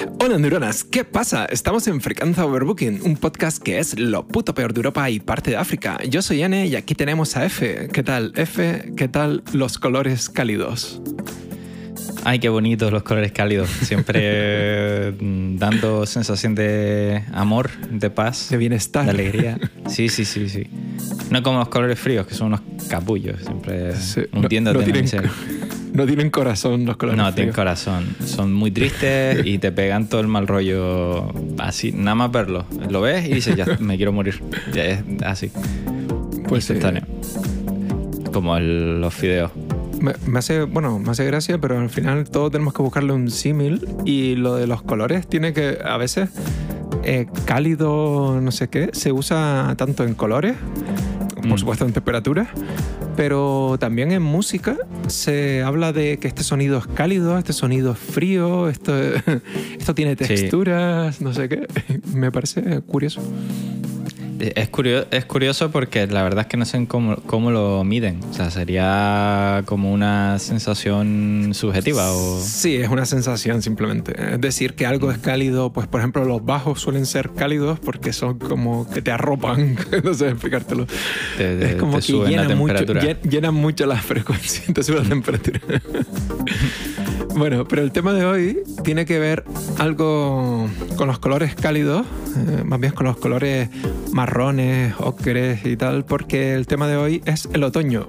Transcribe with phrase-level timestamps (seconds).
[0.00, 1.44] Hola neuronas, ¿qué pasa?
[1.44, 5.50] Estamos en Frecuencia Overbooking, un podcast que es lo puto peor de Europa y parte
[5.50, 5.98] de África.
[6.08, 7.88] Yo soy Anne y aquí tenemos a F.
[7.92, 8.92] ¿Qué tal, F?
[8.96, 11.02] ¿Qué tal los colores cálidos?
[12.24, 13.68] Ay, qué bonitos los colores cálidos.
[13.68, 19.58] Siempre mm, dando sensación de amor, de paz, de bienestar, de alegría.
[19.86, 20.68] Sí, sí, sí, sí.
[21.30, 25.02] No como los colores fríos, que son unos capullos, siempre Sí, hundiéndote no, en tienen,
[25.02, 25.32] miseria.
[26.00, 27.34] No tienen corazón los colores No, fríos.
[27.36, 28.16] tienen corazón.
[28.24, 32.64] Son muy tristes y te pegan todo el mal rollo así, nada más verlo.
[32.88, 34.40] Lo ves y dices, ya, me quiero morir.
[34.72, 35.50] Ya es así.
[36.48, 36.72] Pues sí.
[36.74, 37.06] instantáneo.
[38.32, 39.50] Como el- los fideos.
[40.00, 43.30] Me, me hace, bueno, me hace gracia, pero al final todos tenemos que buscarle un
[43.30, 46.30] símil y lo de los colores tiene que, a veces,
[47.04, 50.54] eh, cálido, no sé qué, se usa tanto en colores,
[51.34, 51.58] por Mm.
[51.58, 52.48] supuesto en temperaturas,
[53.16, 54.76] pero también en música
[55.08, 58.92] se habla de que este sonido es cálido, este sonido es frío, esto,
[59.78, 60.24] esto tiene Sí.
[60.26, 61.66] texturas, no sé qué.
[62.14, 63.20] Me parece curioso.
[64.40, 68.20] Es curioso, es curioso porque la verdad es que no sé cómo, cómo lo miden.
[68.30, 72.40] O sea, sería como una sensación subjetiva o...
[72.40, 74.14] Sí, es una sensación simplemente.
[74.34, 78.12] Es decir, que algo es cálido, pues por ejemplo los bajos suelen ser cálidos porque
[78.12, 80.86] son como que te arropan, no sé explicártelo.
[81.36, 85.02] Te, te- es como te que llenan mucho, llen- llenan mucho la frecuencia, te sube
[85.02, 85.60] la temperatura.
[87.34, 89.44] bueno, pero el tema de hoy tiene que ver
[89.78, 93.68] algo con los colores cálidos, eh, más bien con los colores
[94.12, 98.08] marrones, ocres y tal, porque el tema de hoy es el otoño.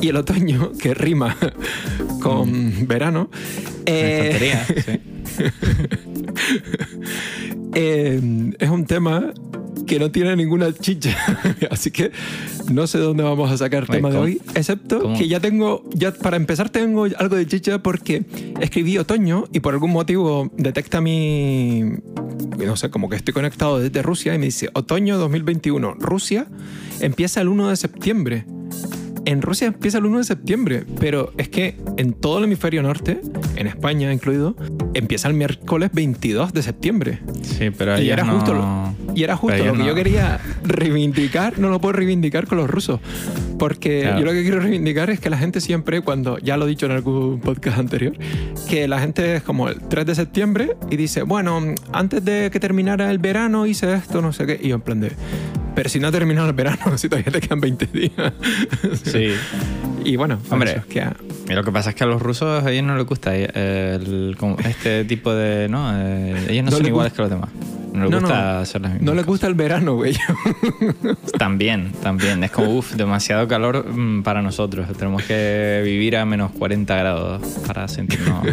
[0.00, 1.36] Y el otoño, que rima
[2.22, 3.30] con verano,
[3.86, 5.00] Me eh, sí.
[7.74, 9.32] eh, es un tema
[9.86, 11.16] que no tiene ninguna chicha.
[11.70, 12.10] Así que
[12.72, 15.16] no sé dónde vamos a sacar Oye, tema de ¿cómo- hoy, excepto cómo?
[15.18, 18.24] que ya tengo, ya para empezar tengo algo de chicha porque
[18.60, 21.82] escribí otoño y por algún motivo detecta mi,
[22.64, 26.46] no sé, como que estoy conectado desde Rusia y me dice otoño 2021, Rusia
[27.00, 28.44] empieza el 1 de septiembre.
[29.24, 33.20] En Rusia empieza el 1 de septiembre, pero es que en todo el hemisferio norte,
[33.56, 34.56] en España incluido,
[34.94, 37.18] empieza el miércoles 22 de septiembre.
[37.42, 39.86] Sí, pero Y ellos era no- justo lo, y era justo lo que no.
[39.86, 43.00] yo quería reivindicar, no lo puedo reivindicar con los rusos.
[43.58, 44.18] Porque Claro.
[44.20, 46.86] yo lo que quiero reivindicar es que la gente siempre, cuando, ya lo he dicho
[46.86, 48.12] en algún podcast anterior,
[48.68, 51.60] que la gente es como el 3 de septiembre y dice, bueno,
[51.92, 54.60] antes de que terminara el verano hice esto, no sé qué.
[54.62, 55.12] Y yo en plan de,
[55.74, 58.32] pero si no ha terminado el verano, si todavía te quedan 20 días.
[59.04, 59.30] Sí.
[60.04, 60.82] Y bueno, Hombre.
[60.88, 61.04] que
[61.54, 64.36] lo que pasa es que a los rusos a ellos no les gusta eh, el-
[64.38, 65.68] como este tipo de...
[65.68, 67.48] No, Eh, ellos no, son les iguales que los demás.
[67.96, 69.26] No les No, gusta hacer las mismas no cosas.
[69.26, 70.14] gusta el verano, güey.
[71.38, 72.42] También, también.
[72.44, 74.86] Es como, uff, demasiado calor mm, para nosotros.
[74.96, 78.44] Tenemos que vivir a menos 40 grados para sentirnos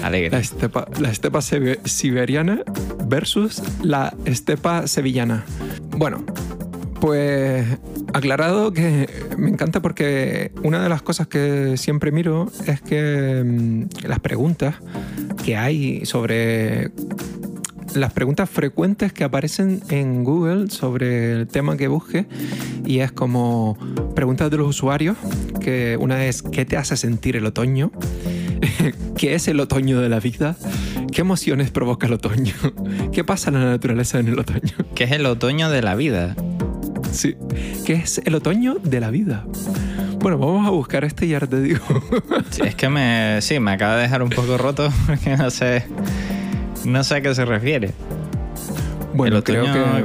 [0.00, 0.52] La alegres.
[0.52, 2.60] estepa, la estepa siberiana
[3.06, 5.44] versus la estepa sevillana.
[5.96, 6.24] Bueno,
[7.00, 7.66] pues
[8.14, 14.06] aclarado que me encanta porque una de las cosas que siempre miro es que mm,
[14.08, 14.76] las preguntas
[15.44, 16.90] que hay sobre
[17.94, 22.26] las preguntas frecuentes que aparecen en Google sobre el tema que busque
[22.84, 23.78] y es como
[24.14, 25.16] preguntas de los usuarios
[25.60, 27.92] que una es ¿qué te hace sentir el otoño?
[29.16, 30.56] ¿Qué es el otoño de la vida?
[31.12, 32.54] ¿Qué emociones provoca el otoño?
[33.12, 34.74] ¿Qué pasa en la naturaleza en el otoño?
[34.94, 36.36] Que es el otoño de la vida.
[37.12, 37.36] Sí.
[37.84, 39.44] ¿Qué es el otoño de la vida?
[40.20, 41.84] Bueno, vamos a buscar este y ahora te digo.
[42.50, 45.84] Sí, Es que me, sí, me acaba de dejar un poco roto porque no sé,
[46.86, 47.92] no sé a qué se refiere.
[49.14, 50.04] Bueno, El creo que...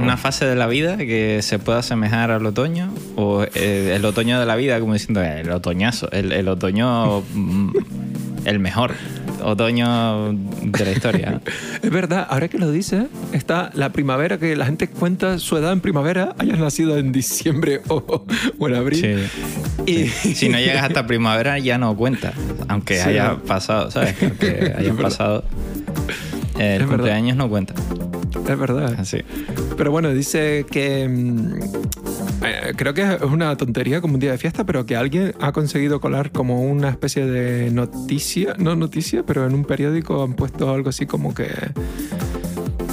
[0.00, 4.38] Una fase de la vida que se pueda asemejar al otoño o eh, el otoño
[4.38, 7.70] de la vida como diciendo eh, el otoñazo, el, el otoño mm,
[8.44, 8.94] el mejor
[9.42, 10.32] otoño
[10.62, 11.40] de la historia.
[11.82, 15.72] Es verdad, ahora que lo dices, está la primavera, que la gente cuenta su edad
[15.72, 18.24] en primavera, hayas nacido en diciembre o,
[18.58, 19.00] o en abril.
[19.84, 19.90] Sí.
[19.92, 22.32] Y, Si no llegas hasta primavera ya no cuenta,
[22.68, 23.38] aunque Sí, haya no.
[23.40, 24.14] pasado, ¿sabes?
[24.22, 25.44] Aunque haya pasado
[26.58, 26.96] eh, el Es verdad.
[26.96, 27.74] cumpleaños no cuenta.
[28.48, 28.94] es verdad.
[28.98, 29.18] Así.
[29.76, 31.08] Pero bueno, dice que.
[31.08, 31.54] mm,
[32.44, 35.52] eh, creo que es una tontería como un día de fiesta, pero que alguien ha
[35.52, 40.72] conseguido colar como una especie de noticia, no noticia, pero en un periódico han puesto
[40.72, 41.48] algo así como que.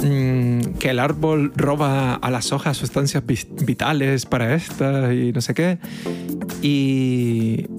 [0.02, 5.54] mm, que el árbol roba a las hojas sustancias vitales para estas y no sé
[5.54, 5.78] qué.
[6.62, 7.66] Y.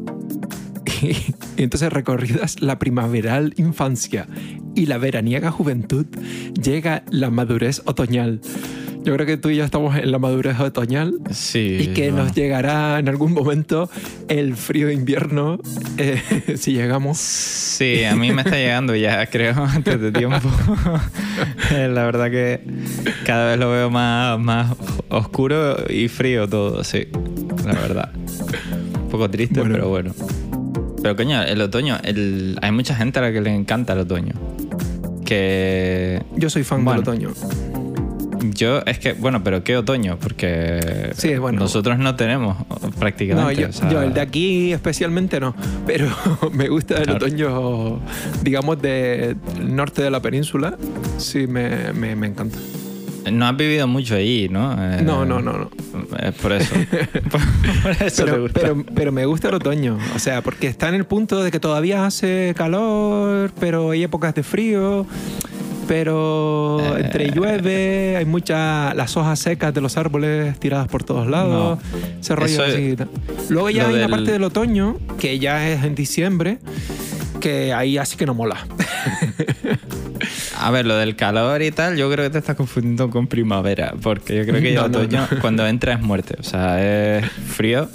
[1.58, 4.28] Y entonces recorridas la primaveral infancia
[4.78, 6.06] y la veraniega juventud,
[6.62, 8.40] llega la madurez otoñal.
[9.04, 11.78] Yo creo que tú y yo estamos en la madurez otoñal Sí.
[11.80, 13.90] y que nos llegará en algún momento
[14.28, 15.60] el frío de invierno
[15.98, 16.22] eh,
[16.58, 17.18] si llegamos.
[17.18, 20.40] Sí, a mí me está llegando ya, creo, antes de tiempo.
[21.72, 22.62] Eh, la verdad que
[23.26, 24.74] cada vez lo veo más, más
[25.10, 27.08] oscuro y frío todo, sí.
[27.66, 28.12] La verdad.
[28.16, 29.76] Un poco triste, Bueno.
[29.76, 30.14] pero bueno.
[31.04, 32.58] Pero coño, el otoño, el...
[32.62, 34.34] hay mucha gente a la que le encanta el otoño.
[35.28, 37.02] Que Yo soy fan Bueno.
[37.02, 37.34] del otoño.
[38.54, 40.18] yo, es que, bueno, pero ¿qué otoño?
[40.22, 41.60] Porque Sí, bueno.
[41.60, 42.56] nosotros no tenemos
[42.98, 43.54] prácticamente.
[43.56, 45.54] No, yo, o sea, yo el de aquí especialmente no,
[45.86, 46.08] pero
[46.54, 47.18] me gusta el Claro.
[47.26, 48.00] otoño,
[48.42, 49.36] digamos, del
[49.68, 50.78] norte de la península.
[51.18, 52.58] Sí, me, me, me encanta.
[53.32, 54.74] No has vivido mucho ahí, ¿no?
[54.74, 55.70] Eh, No, no, no, no.
[56.22, 56.74] Es por eso.
[57.32, 57.42] por,
[57.84, 58.60] por eso te Pero, gusta.
[58.62, 61.60] pero, pero me gusta el otoño, o sea, porque está en el punto de que
[61.60, 65.06] todavía hace calor, pero hay épocas de frío,
[65.88, 67.02] pero Eh.
[67.06, 71.80] entre llueve, hay muchas las hojas secas de los árboles tiradas por todos lados,
[72.20, 72.96] ese rollo así.
[73.50, 76.60] Luego ya hay una del- parte del otoño, que ya es en diciembre,
[77.40, 78.58] que ahí así que no mola.
[80.60, 83.94] A ver, lo del calor y tal, yo creo que te estás confundiendo con primavera,
[84.02, 85.40] porque yo creo que ya No, otoño, no.
[85.42, 86.36] cuando entra es muerte.
[86.40, 87.90] O sea, es frío,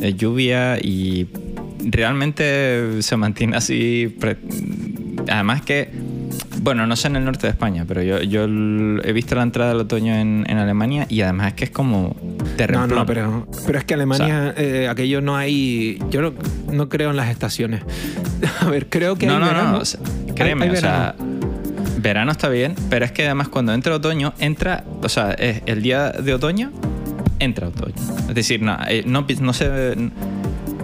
[0.00, 1.28] es lluvia y
[1.84, 4.14] realmente se mantiene así.
[4.18, 4.38] pre-
[5.28, 5.90] Además que,
[6.60, 9.70] bueno, no sé en el norte de España, pero yo, yo he visto la entrada
[9.70, 12.16] del otoño en, en Alemania y además es que es como
[12.70, 15.98] No, no, pero, pero es que Alemania, eh, aquello no hay.
[16.10, 16.34] Yo no,
[16.72, 17.82] no creo en las estaciones.
[18.60, 19.72] A ver, creo que No, hay no, verano.
[19.72, 19.78] no.
[19.78, 20.00] o sea,
[20.34, 21.14] créeme, Hay- hay o sea,
[21.98, 22.32] verano.
[22.32, 26.10] está bien, pero es que además cuando entra otoño, entra, o sea, es el día
[26.10, 26.70] de otoño,
[27.38, 27.94] entra otoño.
[28.28, 29.96] Es decir, no, eh, no, se.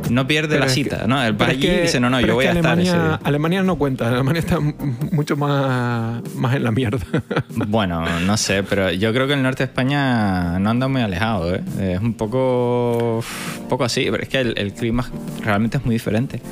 [0.08, 1.22] No pierde Pero la cita, que- ¿no?
[1.22, 3.08] Él va es y dice, no, no, yo es voy que a estar ese Alemania,
[3.10, 3.20] día.
[3.22, 4.08] Alemania no cuenta.
[4.08, 6.98] Alemania está mucho más, más en la mierda.
[7.68, 11.54] Bueno, no sé, pero yo creo que el norte de España no anda muy alejado,
[11.54, 11.60] ¿eh?
[11.80, 13.22] Es un poco,
[13.62, 15.08] un poco así, pero es que el, el clima
[15.44, 16.42] realmente es muy diferente.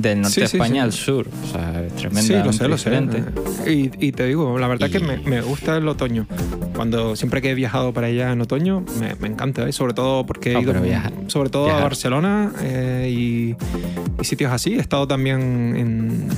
[0.00, 0.78] Del norte Sí, de sí, España sí.
[0.80, 1.28] al sur.
[1.28, 3.70] O sea, es sí, tremendamente lo sé, lo sé.
[3.70, 6.26] Y, y te digo, la verdad Y- que me, me gusta el otoño.
[6.74, 9.72] Cuando siempre que he viajado para allá en otoño, me, me encanta, ¿eh?
[9.72, 11.82] sobre todo porque he ido pero viaja- sobre todo a viajar.
[11.82, 13.56] Barcelona eh, y,
[14.20, 14.74] y sitios así.
[14.74, 16.28] He estado también en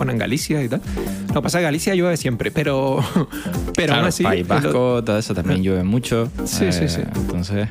[0.00, 0.80] bueno, en Galicia y tal.
[1.28, 3.00] Lo que pasa es que Galicia llueve siempre, pero,
[3.76, 4.22] pero Claro, aún así.
[4.22, 6.30] País Vasco, todo eso también llueve mucho.
[6.46, 7.02] Sí, sí, sí.
[7.14, 7.68] Entonces,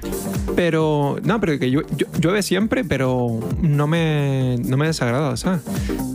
[0.55, 1.87] Pero, no, pero que llueve,
[2.19, 5.61] llueve siempre, pero no me, no me desagrada, ¿sabes?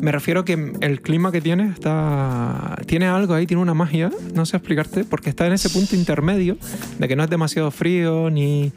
[0.01, 2.77] Me refiero que el clima que tiene está.
[2.87, 6.57] Tiene algo ahí, tiene una magia, no sé explicarte, porque está en ese punto intermedio
[7.01, 8.71] de que no es demasiado frío ni,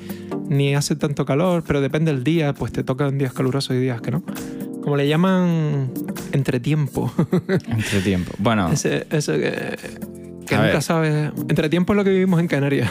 [0.50, 4.02] ni hace tanto calor, pero depende del día, pues te tocan días calurosos y días
[4.02, 4.24] que no.
[4.88, 5.92] Como le llaman
[6.32, 7.12] entretiempo.
[7.68, 8.32] entre tiempo.
[8.38, 9.52] Bueno, ese, eso que,
[10.48, 10.82] que nunca ver.
[10.82, 11.32] sabes.
[11.50, 12.90] Entretiempo es lo que vivimos en Canarias.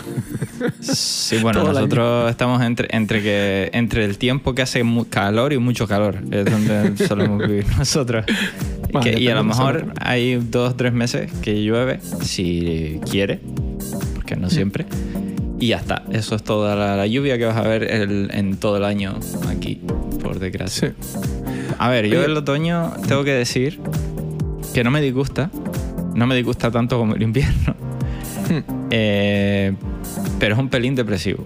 [0.78, 5.88] sí, bueno, nosotros estamos entre, entre, que, entre el tiempo que hace calor y mucho
[5.88, 6.16] calor.
[6.30, 8.26] Es donde solemos vivir nosotros.
[9.02, 13.40] Que- y a lo mejor hay dos o tres meses que llueve, si quiere,
[14.16, 14.84] porque no siempre.
[15.58, 16.02] Y ya está.
[16.12, 19.18] Eso es toda la, la lluvia que vas a ver el- en todo el año
[19.48, 19.80] aquí,
[20.22, 20.92] por desgracia.
[21.00, 21.14] Sí.
[21.78, 22.26] A ver, yo Oye.
[22.26, 23.80] el otoño tengo que decir
[24.72, 25.50] que no me disgusta.
[26.14, 27.74] No me disgusta tanto como el invierno.
[28.90, 29.74] Eh,
[30.38, 31.42] pero es un pelín depresivo.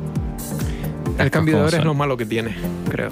[1.18, 2.54] El cambio de hora es lo malo que tiene,
[2.90, 3.10] creo.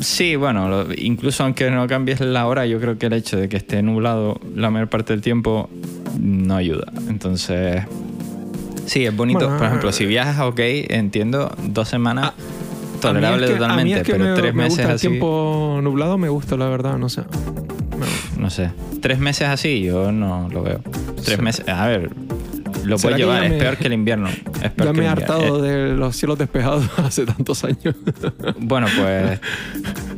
[0.00, 3.56] Sí, bueno, incluso aunque no cambies la hora, yo creo que el hecho de que
[3.56, 5.70] esté nublado la mayor parte del tiempo
[6.18, 6.92] no ayuda.
[7.08, 7.82] Entonces,
[8.86, 9.40] sí, es bonito.
[9.40, 12.32] Bueno, Por ejemplo, si viajas, ok, entiendo, dos semanas,
[13.00, 15.08] tolerable es que- totalmente, es que pero me, tres me meses gusta el así.
[15.08, 17.22] tiempo nublado, me gusta, la verdad, no sé.
[17.98, 18.70] Me- No sé.
[19.00, 20.80] Tres meses así, yo no lo veo.
[21.24, 21.42] Tres Sí.
[21.42, 21.68] meses.
[21.68, 22.10] A ver,
[22.84, 23.44] lo ¿Será puedes que llevar.
[23.44, 24.28] Es me- peor que el invierno.
[24.28, 27.94] Es peor Ya me he el hartado Eh, de los cielos despejados hace tantos años.
[28.60, 29.40] bueno, pues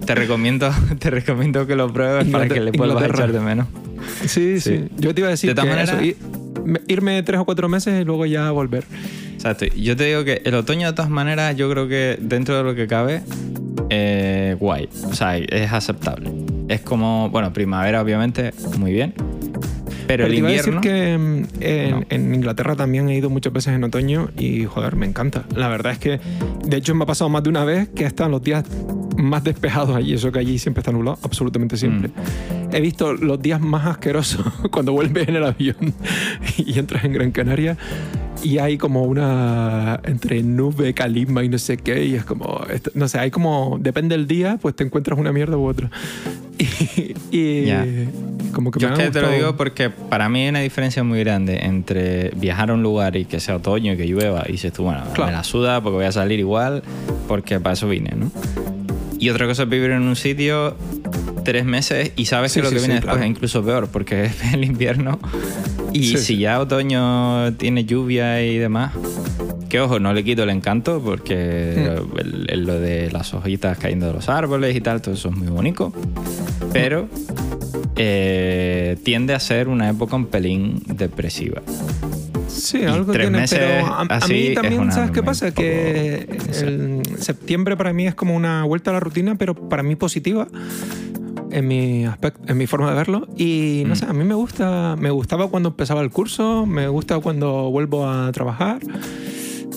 [0.05, 3.67] te recomiendo, te recomiendo que lo pruebes para que le vuelvas a echar de menos.
[4.27, 4.89] sí, sí, Sí.
[4.99, 5.97] Yo te iba a decir De que eso,
[6.65, 8.85] me- irme tres o cuatro meses y luego ya volver.
[9.41, 9.65] Exacto.
[9.75, 12.75] Yo te digo que el otoño, de todas maneras, yo creo que dentro de lo
[12.75, 13.23] que cabe,
[13.89, 14.87] eh, guay.
[15.07, 16.31] O sea, es aceptable.
[16.69, 19.15] Es como, bueno, primavera, obviamente, muy bien.
[20.07, 20.81] Pero, el te iba a invierno.
[20.83, 22.07] decir que mm, en, No.
[22.11, 25.45] en Inglaterra también he ido muchas veces en otoño y, joder, me encanta.
[25.57, 26.21] La verdad es que,
[26.63, 28.65] de hecho, me ha pasado más de una vez que están los días
[29.17, 30.13] más despejados allí.
[30.15, 32.09] Eso que allí siempre está nublado, absolutamente siempre.
[32.09, 32.75] Mm.
[32.75, 35.95] He visto los días más asquerosos cuando vuelves en el avión
[36.59, 37.77] y entras en Gran Canaria
[38.43, 42.05] y hay como una entre nube, calima y no sé qué.
[42.05, 42.61] Y es como,
[42.95, 45.91] no sé, hay como, depende del día, pues te encuentras una mierda u otra.
[47.33, 47.87] Y, y Ya.
[48.53, 51.03] como que Yo me es que te lo digo porque para mí hay una diferencia
[51.05, 54.53] muy grande entre viajar a un lugar y que sea otoño y que llueva y
[54.53, 55.31] dices tú, bueno, Claro.
[55.31, 56.83] me la suda porque voy a salir igual
[57.29, 58.31] porque para eso vine, ¿no?
[59.19, 60.77] Y otra cosa es vivir en un sitio
[61.45, 63.25] tres meses y sabes Sí, que lo sí, que viene sí, después claro.
[63.25, 65.19] es incluso peor porque es el invierno
[65.93, 66.39] y Sí, si sí.
[66.39, 68.93] ya otoño tiene lluvia y demás,
[69.69, 72.19] que ojo, no le quito el encanto porque Mm.
[72.19, 75.37] el- el- lo de las hojitas cayendo de los árboles y tal, todo eso es
[75.37, 75.93] muy bonito,
[76.73, 77.09] pero
[77.97, 81.61] eh, tiende a ser una época un pelín depresiva.
[82.49, 85.47] Sí, algo tres tiene, meses pero a, a mí también, ¿sabes qué pasa?
[85.49, 86.27] poco- Que
[86.61, 90.49] el septiembre para mí es como una vuelta a la rutina, pero para mí positiva
[91.51, 93.27] en mi aspecto, en mi forma de verlo.
[93.37, 93.97] Y no Mm.
[93.97, 98.07] sé, a mí me gusta, me gustaba cuando empezaba el curso, me gusta cuando vuelvo
[98.09, 98.81] a trabajar.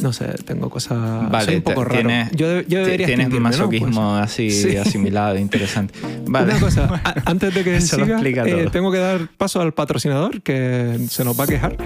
[0.03, 1.31] No sé, tengo cosas.
[1.31, 1.95] Vale, soy un poco raro.
[2.07, 3.57] tienes, yo, yo debería tienes extinguirme, ¿no?
[3.57, 4.75] masoquismo Pues- así Sí.
[4.77, 5.93] asimilado, interesante.
[6.27, 6.51] Vale.
[6.51, 10.99] Una cosa, a- antes de que siga, eh, tengo que dar paso al patrocinador, que
[11.09, 11.77] se nos va a quejar,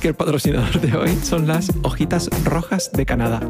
[0.00, 3.40] que el patrocinador de hoy son las hojitas rojas de Canadá.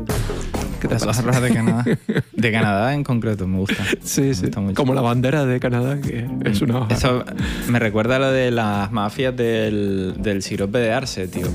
[0.81, 1.85] ¿Qué te Las rojas de Canadá.
[2.33, 3.83] De Canadá en concreto, me gusta.
[4.03, 4.47] Sí, Me sí.
[4.57, 4.75] mucho.
[4.75, 6.95] Como la bandera de Canadá, que es una hoja.
[6.95, 7.25] Eso
[7.69, 11.47] me recuerda a lo de las mafias del, del sirope de Arce, tío.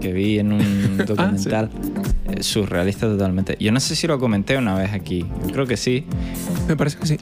[0.00, 1.70] Que vi en un documental.
[1.72, 1.93] Eh,
[2.44, 3.56] Surrealista totalmente.
[3.58, 5.24] Yo no sé si lo comenté una vez aquí.
[5.46, 6.04] Yo creo que sí.
[6.68, 7.16] Me parece que sí.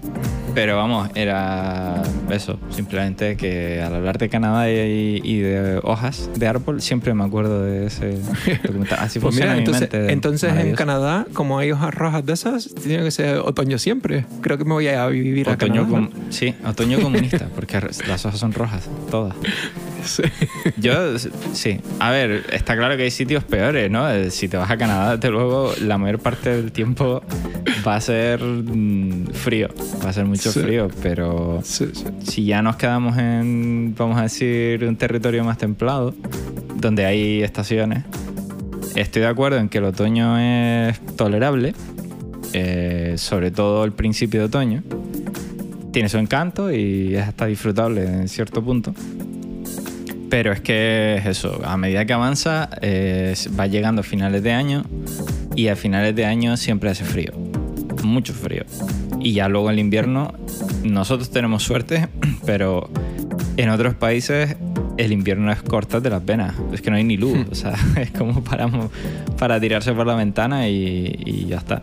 [0.55, 2.59] Pero vamos, era eso.
[2.71, 7.63] Simplemente que al hablar de Canadá y, y de hojas de árbol, siempre me acuerdo
[7.63, 8.19] de ese
[8.63, 8.99] documental.
[9.01, 10.13] Así Pues funciona mira, mi entonces, mente.
[10.13, 10.75] entonces en.
[10.75, 14.27] Canadá, como hay hojas rojas de esas, tiene que ser otoño siempre.
[14.43, 15.91] Creo que me voy a vivir a Otoño Canadá.
[16.11, 19.35] com- sí, otoño comunista, porque las hojas son rojas, todas.
[20.07, 20.23] Sí.
[20.79, 21.17] Yo,
[21.53, 21.79] sí.
[22.01, 24.11] A ver, está claro que hay sitios peores, ¿no?
[24.11, 27.23] Eh, Si te vas a Canadá, desde luego, la mayor parte del tiempo
[27.87, 29.69] va a ser mm, frío.
[30.05, 30.61] Va a ser mucho Sí.
[30.61, 31.87] frío, pero sí.
[32.25, 36.15] si ya nos quedamos en, vamos a decir, un territorio más templado,
[36.77, 38.05] donde hay estaciones,
[38.97, 41.75] estoy de acuerdo en que el otoño es tolerable,
[42.55, 44.83] eh, sobre todo el principio de otoño.
[45.93, 48.95] Tiene su encanto y es hasta disfrutable en cierto punto.
[50.33, 54.53] Pero es que es eso, a medida que avanza, eh, va llegando a finales de
[54.53, 54.83] año
[55.55, 57.35] y a finales de año siempre hace frío.
[58.03, 58.65] Mucho frío.
[59.21, 60.33] Y ya luego el invierno,
[60.85, 62.09] nosotros tenemos suerte,
[62.47, 62.89] pero
[63.59, 64.57] en otros países
[64.97, 66.55] el invierno es corta de las venas.
[66.73, 67.47] Es que no hay ni luz.
[67.51, 68.71] O sea, es como para,
[69.39, 71.83] para tirarse por la ventana y, y ya está.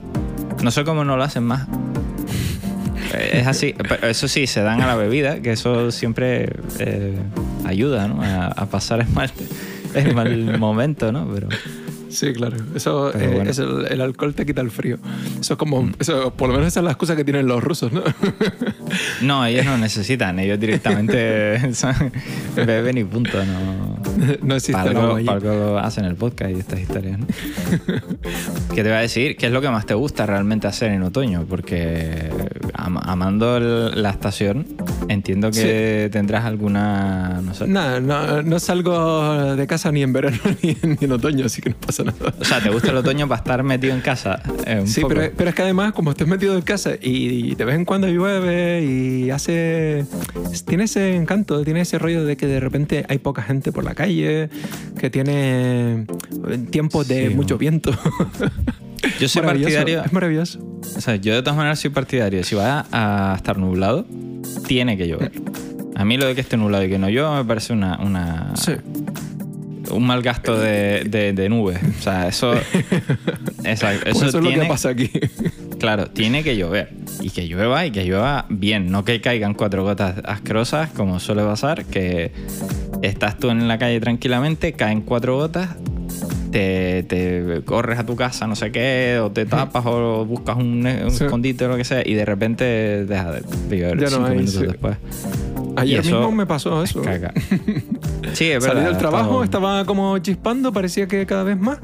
[0.63, 1.67] No sé cómo no lo hacen más.
[3.13, 6.49] Eh, Es así, pero eso sí, se dan a la bebida, que eso siempre
[6.79, 7.17] eh,
[7.65, 8.21] ayuda ¿no?
[8.21, 9.31] a, a pasar el mal,
[9.95, 11.27] el mal momento, ¿no?
[11.33, 11.47] Pero
[12.11, 12.57] Sí, claro.
[12.73, 13.51] Eso eh, bueno.
[13.51, 14.97] es el, el alcohol te quita el frío.
[15.39, 17.91] Eso es como, eso, por lo menos esa es la excusa que tienen los rusos,
[17.91, 18.01] ¿no?
[19.21, 22.11] no, ellos no necesitan, ellos directamente son-
[22.55, 23.99] beben y punto, no.
[24.41, 27.27] no existe Para algo, para algo hacen el podcast y estas historias, ¿no?
[28.73, 29.37] ¿Qué te voy a decir?
[29.37, 31.45] ¿Qué es lo que más te gusta realmente hacer en otoño?
[31.47, 32.31] Porque
[32.73, 34.65] am- amando el- la estación,
[35.07, 37.67] entiendo que tendrás alguna, no sé.
[37.67, 41.61] Nada, no, no salgo de casa ni en verano ni en, ni en otoño, así
[41.61, 42.33] que no pasa nada.
[42.39, 44.41] O sea, ¿te gusta el otoño para estar metido en casa?
[44.65, 47.75] Eh, Sí, pero, pero es que además, como estés metido en casa y, de vez
[47.75, 50.05] en cuando llueve y hace.
[50.65, 53.93] Tiene ese encanto, tiene ese rollo de que de repente hay poca gente por la
[53.95, 54.49] calle,
[54.97, 56.05] que tiene
[56.71, 57.91] tiempos de Sí, mucho viento.
[59.19, 60.03] Yo soy partidario.
[60.03, 60.59] Es maravilloso.
[60.97, 62.43] O sea, yo de todas maneras soy partidario.
[62.43, 64.05] Si va a estar nublado,
[64.67, 65.31] tiene que llover.
[65.95, 68.55] A mí lo de que esté nublado y que no llueva me parece una, una-
[68.55, 68.71] Sí.
[69.91, 71.79] un mal gasto de, de, de nubes.
[71.99, 72.53] O sea, eso.
[73.63, 75.09] Exacto, Pues eso, eso es lo que pasa aquí.
[75.79, 76.91] Claro, tiene que llover.
[77.21, 78.91] Y que llueva y que llueva bien.
[78.91, 82.31] No que caigan cuatro gotas asquerosas, como suele pasar, que
[83.01, 85.69] estás tú en la calle tranquilamente, caen cuatro gotas,
[86.51, 90.85] te, te corres a tu casa, no sé qué, o te tapas o buscas un,
[90.85, 91.23] un Sí.
[91.25, 92.63] escondite o lo que sea, y de repente
[93.05, 93.41] deja de
[93.77, 94.65] llover Ya no cinco hay, minutos sí.
[94.67, 94.97] después.
[95.75, 97.01] Ayer eso mismo me pasó eso.
[97.01, 97.33] Caca.
[98.33, 98.89] Sí, es Salí verdad.
[98.91, 101.79] del trabajo, todo- estaba como chispando, parecía que cada vez más.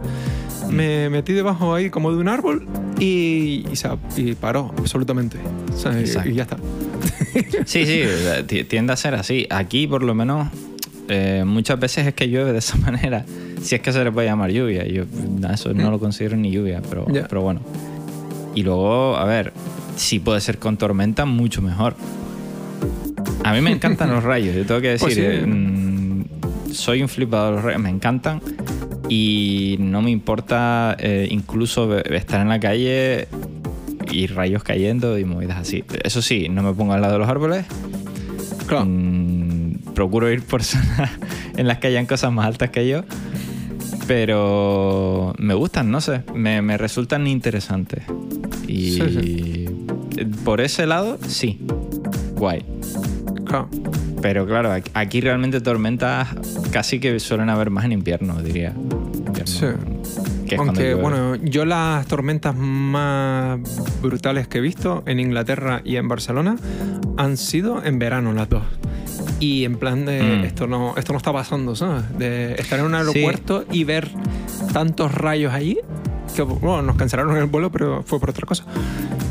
[0.70, 2.68] Me metí debajo ahí como de un árbol
[3.00, 3.74] y, y,
[4.18, 5.38] y paró absolutamente.
[5.74, 6.58] O sea, y- y ya está.
[7.66, 8.04] Sí, sí,
[8.48, 9.48] ti- tiende a ser así.
[9.50, 10.48] Aquí, por lo menos,
[11.10, 13.26] eh, muchas veces es que llueve de esa manera.
[13.66, 14.86] Si es que se le puede llamar lluvia.
[14.86, 15.06] Yo
[15.52, 17.62] eso no lo considero ni lluvia, pero, pero bueno.
[18.54, 19.54] Y luego, a ver,
[19.96, 21.96] si puede ser con tormenta, mucho mejor.
[23.44, 25.08] A mí me encantan los rayos, yo tengo que decir.
[25.08, 25.22] Pues sí.
[25.24, 26.26] eh, mm,
[26.74, 28.40] soy un flipado de los rayos, me encantan.
[29.10, 33.28] Y no me importa eh, incluso estar en la calle
[34.12, 35.84] y rayos cayendo y movidas así.
[36.04, 37.66] Eso sí, no me pongo al lado de los árboles.
[38.68, 38.86] Claro.
[38.86, 41.10] Mm, procuro ir por zonas
[41.58, 43.04] en las que hayan cosas más altas que yo.
[44.08, 48.04] Pero me gustan, no sé, me, me resultan interesantes.
[48.68, 49.66] Y Sí, sí.
[50.44, 51.60] por ese lado, sí,
[52.36, 52.64] guay.
[53.46, 53.70] Claro.
[54.22, 56.30] Pero claro, aquí- realmente tormentas
[56.72, 58.74] casi que suelen haber más en invierno, diría.
[58.76, 59.68] Invierno, Sí.
[60.48, 63.60] que Aunque, bueno, yo las tormentas más
[64.02, 66.56] brutales que he visto en Inglaterra y en Barcelona
[67.18, 68.64] han sido en verano las dos.
[69.40, 70.44] Y en plan de Mm.
[70.46, 72.18] esto no esto no está pasando, ¿sabes?
[72.18, 72.98] De estar en un Sí.
[72.98, 74.10] aeropuerto y ver
[74.74, 75.78] tantos rayos allí
[76.36, 78.66] que bueno, nos cancelaron el vuelo, pero fue por otra cosa.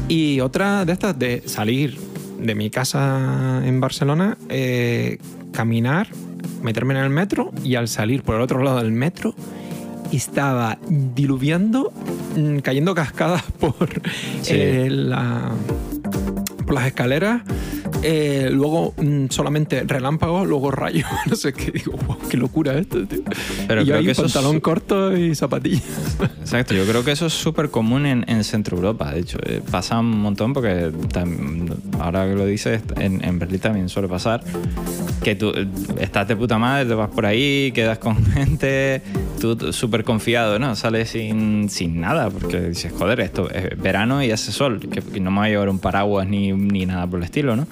[0.09, 1.99] Y otra de estas de salir
[2.41, 5.19] de mi casa en Barcelona, eh,
[5.53, 6.09] caminar,
[6.63, 9.35] meterme en el metro y al salir por el otro lado del metro
[10.13, 11.93] estaba diluviando,
[12.37, 13.89] mm, cayendo cascadas por,
[14.43, 14.53] Sí.
[14.55, 15.51] eh, la-
[16.65, 17.43] por las escaleras.
[18.05, 21.09] Eh, luego mm, solamente relámpagos, luego rayos.
[21.27, 23.21] No sé qué digo, wow, qué locura esto, tío.
[23.67, 25.83] Pero y yo creo ahí que es pantalón su- corto y zapatillas.
[26.41, 29.11] Exacto, yo creo que eso es súper común en, en Centro Europa.
[29.13, 33.61] De hecho, eh, pasa un montón porque tam- ahora que lo dices, en, en Berlín
[33.61, 34.43] también suele pasar
[35.23, 35.67] que tú eh,
[36.01, 39.01] estás de puta madre, te vas por ahí, quedas con gente,
[39.41, 40.77] tú súper confiado, ¿no?
[40.77, 45.21] Sales sin, sin nada porque dices, joder, esto es verano y hace sol, que, que
[45.21, 47.67] no me voy a llevar un paraguas ni, ni nada por el estilo, ¿no?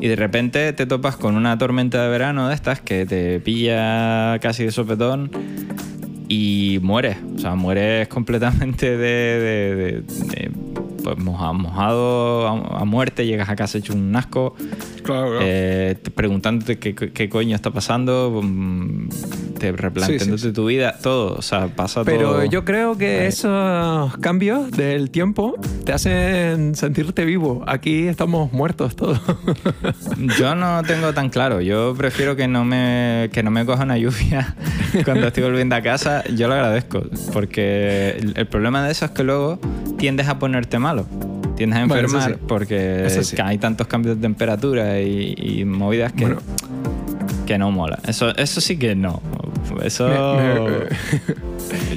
[0.00, 4.38] Y de repente te topas con una tormenta de verano de estas que te pilla
[4.40, 5.30] casi de sopetón
[6.28, 7.16] y mueres.
[7.36, 10.50] O sea, mueres completamente de, de-
[11.02, 14.54] pues, moja- mojado a, a muerte, llegas a casa hecho un asco,
[15.02, 19.08] Claro, eh, te- preguntándote qué, qué coño está pasando, mm,
[19.58, 20.52] te replanteándote Sí, sí, sí.
[20.52, 21.34] tu vida, todo.
[21.34, 22.44] O sea, pasa Pero todo.
[22.44, 23.26] yo creo que Eh.
[23.28, 25.54] esos cambios del tiempo
[25.84, 27.62] te hacen sentirte vivo.
[27.66, 29.20] Aquí estamos muertos todos.
[30.38, 31.60] Yo no tengo tan claro.
[31.60, 34.54] Yo prefiero que no me, que no me coja una lluvia
[35.04, 36.24] cuando estoy volviendo a casa.
[36.34, 37.02] Yo lo agradezco.
[37.32, 39.58] Porque el, el problema de eso es que luego
[39.98, 41.06] tiendes a ponerte malo.
[41.60, 42.38] Tiendes a Bueno, enfermar sí.
[42.48, 43.36] porque sí.
[43.42, 46.40] hay tantos cambios de temperatura y, y movidas que, Bueno.
[47.46, 47.98] que no mola.
[48.08, 49.20] Eso, eso sí que no.
[49.82, 50.08] Eso.
[50.08, 51.40] Me- me-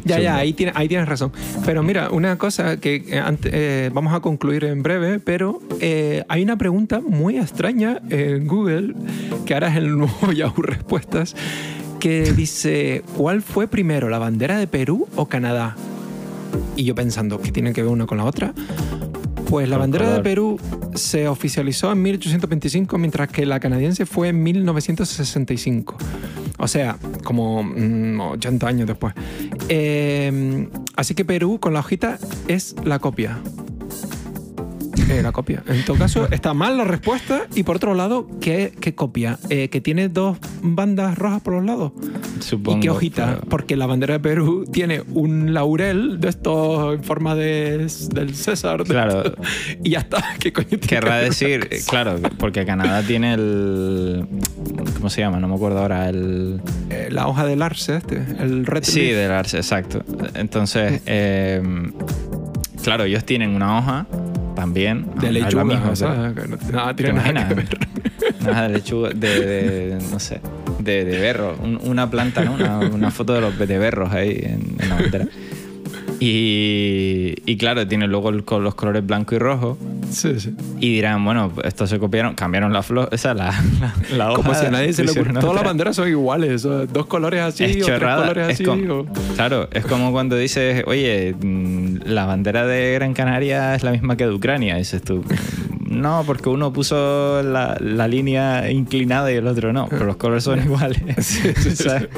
[0.06, 1.32] Ya, ya, ahí, tiene- ahí tienes razón.
[1.66, 6.44] Pero mira, una cosa que eh, eh, vamos a concluir en breve, pero eh, hay
[6.44, 8.94] una pregunta muy extraña en Google,
[9.46, 11.36] que ahora es el nuevo Yahoo Respuestas,
[12.00, 15.76] que dice, ¿cuál fue primero, la bandera de Perú o Canadá?
[16.76, 18.54] Y yo pensando, ¿qué tienen que ver una con la otra?
[19.54, 20.24] Pues la bandera de.
[20.24, 20.60] Perú
[20.96, 25.96] se oficializó en 1825, mientras que la canadiense fue en 1965.
[26.58, 29.14] O sea, como mm, 80 años después.
[29.70, 33.38] Eh, así que Perú con la hojita es la copia.
[35.08, 35.64] Eh, la copia.
[35.68, 37.44] En todo caso, está mal la respuesta.
[37.54, 39.38] Y por otro lado, ¿qué, qué copia?
[39.50, 41.92] Eh, que tiene dos bandas rojas por los lados.
[42.40, 43.26] Supongo, ¿Y qué hojita?
[43.36, 48.36] pero- Porque la bandera de Perú tiene un laurel de estos en forma de, del
[48.36, 48.84] César.
[48.84, 49.24] Claro.
[49.84, 50.24] Y ya está.
[50.40, 54.26] ¿Qué coño Querrá decir, claro, porque Canadá tiene el.
[54.96, 55.40] ¿Cómo se llama?
[55.40, 56.10] No me acuerdo ahora.
[56.10, 56.62] El.
[56.90, 59.16] Eh, la hoja del arce este, el red Sí, leaf.
[59.18, 60.04] del arce, exacto.
[60.36, 61.62] Entonces, eh,
[62.84, 64.06] claro, ellos tienen una hoja
[64.56, 65.08] también.
[65.20, 65.64] de lechuga.
[65.64, 65.94] no
[66.72, 67.68] nada ¿Te tiene nada que ver.
[68.40, 70.42] de lechuga, de, de- no sé,
[70.84, 71.56] de, de berro.
[71.62, 72.54] Un- una planta, ¿no?
[72.54, 75.28] Una, una foto de los de berros ahí en, en la bandera.
[76.20, 79.78] Y, y claro, tiene luego el- con los colores blanco y rojo.
[80.10, 80.54] Sí, sí.
[80.80, 84.36] Y dirán, bueno, esto se copiaron, cambiaron la flor, esa, la, la, la hoja.
[84.42, 85.34] Como si a nadie se le ocurre.
[85.34, 86.64] Todas las banderas son iguales.
[86.66, 88.64] o dos colores así es o tres colores es así.
[88.64, 93.84] como- o- Claro, es como cuando dices, oye, mm, la bandera de Gran Canaria es
[93.84, 94.76] la misma que de Ucrania.
[94.78, 95.24] Dices tú,
[95.70, 100.18] "Mm, no, porque uno puso la, la línea inclinada y el otro no, pero los
[100.18, 101.02] colores son iguales.
[101.76, 102.10] ¿sabes?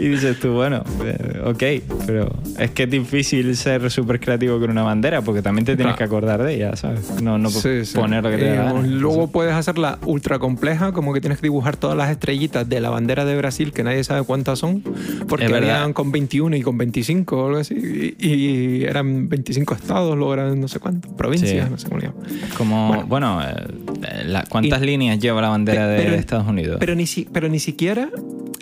[0.00, 4.70] Y dices tú, bueno, eh, ok, pero es que es difícil ser súper creativo con
[4.70, 5.98] una bandera porque también te tienes Claro.
[5.98, 7.20] que acordar de ella, ¿sabes?
[7.22, 7.94] No, no Sí, sí.
[7.96, 8.86] poner lo que te dé la Eh.
[8.86, 12.88] Luego puedes hacerla ultra compleja, como que tienes que dibujar todas las estrellitas de la
[12.88, 14.82] bandera de Brasil, que nadie sabe cuántas son,
[15.28, 20.16] porque habían con 21 y con 25 o algo así, y, y eran 25 estados,
[20.16, 22.22] luego eran no sé cuántas, provincias, no sé cómo le llaman.
[22.56, 23.06] Como, Bueno.
[23.06, 26.78] bueno, eh, la- ¿cuántas Y- líneas lleva la bandera de pero- Estados Unidos?
[26.80, 28.08] Pero ni, pero ni siquiera,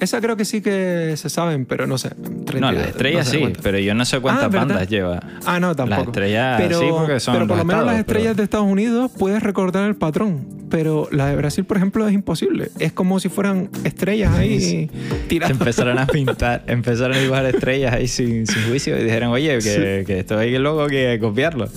[0.00, 2.10] esa creo que sí que se saben, pero no sé.
[2.10, 3.62] 32, no, las estrellas no sé sí, cuántas.
[3.62, 5.20] pero yo no sé cuántas Ah, bandas lleva.
[5.46, 6.00] Ah, no, tampoco.
[6.00, 8.66] Las estrellas pero, sí, porque son Pero por lo menos las estrellas pero- de Estados
[8.66, 10.58] Unidos puedes recordar el patrón.
[10.70, 12.70] Pero la de Brasil, por ejemplo, es imposible.
[12.78, 14.90] Es como si fueran estrellas ahí Se
[15.28, 15.52] tiradas.
[15.58, 20.04] empezaron a pintar, empezaron a dibujar estrellas ahí sin, sin juicio y dijeron, oye, que,
[20.06, 21.68] que esto hay que luego que copiarlo.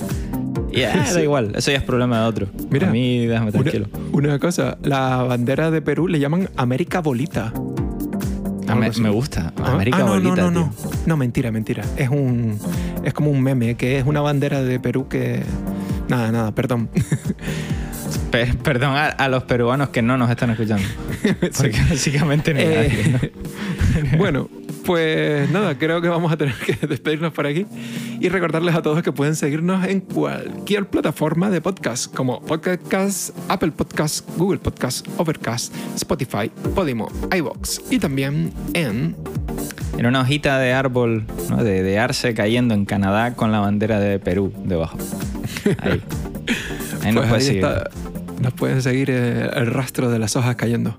[0.73, 2.47] Ya, da igual, eso ya es problema de otro.
[2.69, 3.87] Mira, a mí déjame tranquilo.
[4.13, 7.53] Una, una cosa, la bandera de Perú le llaman América Bolita.
[8.71, 9.53] Ah, me, me gusta.
[9.57, 10.73] Ah, América ah, no, Bolita, no, no, no.
[11.05, 11.83] No, mentira, mentira.
[11.97, 12.59] Es un.
[13.03, 15.43] Es como un meme, que es una bandera de Perú que.
[16.07, 16.89] Nada, nada, perdón.
[18.31, 20.83] Per- perdón a, a los peruanos que no nos están escuchando.
[21.57, 23.31] Porque básicamente no hay Eh, nadie,
[24.11, 24.17] ¿no?
[24.17, 24.49] bueno,
[24.85, 27.65] pues nada, creo que vamos a tener que despedirnos por aquí
[28.19, 33.71] y recordarles a todos que pueden seguirnos en cualquier plataforma de podcast, como Podcast, Apple
[33.71, 39.15] Podcast, Google Podcast, Overcast, Spotify, Podimo, iVoox y también en
[39.97, 41.63] En una hojita de árbol, ¿no?
[41.63, 44.97] de, de arce cayendo en Canadá con la bandera de Perú debajo.
[45.79, 46.01] Ahí.
[47.03, 47.65] Ahí nos Pues puedes ahí seguir.
[47.65, 47.89] está.
[48.41, 50.97] Nos pueden seguir eh, el rastro de las hojas cayendo.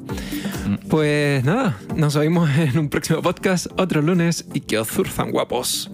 [0.88, 5.90] Pues nada, nos oímos en un próximo podcast otro lunes y que os zurzan guapos.